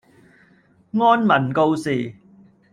[0.93, 2.15] 安民告示